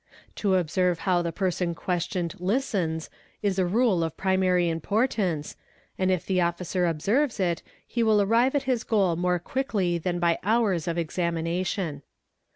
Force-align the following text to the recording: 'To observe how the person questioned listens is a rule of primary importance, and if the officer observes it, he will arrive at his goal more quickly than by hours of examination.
'To 0.33 0.55
observe 0.55 1.01
how 1.05 1.21
the 1.21 1.31
person 1.31 1.75
questioned 1.75 2.33
listens 2.39 3.07
is 3.43 3.59
a 3.59 3.67
rule 3.67 4.03
of 4.03 4.17
primary 4.17 4.67
importance, 4.67 5.55
and 5.95 6.09
if 6.09 6.25
the 6.25 6.41
officer 6.41 6.87
observes 6.87 7.39
it, 7.39 7.61
he 7.85 8.01
will 8.01 8.19
arrive 8.19 8.55
at 8.55 8.63
his 8.63 8.83
goal 8.83 9.15
more 9.15 9.37
quickly 9.37 9.99
than 9.99 10.17
by 10.19 10.39
hours 10.43 10.87
of 10.87 10.97
examination. 10.97 12.01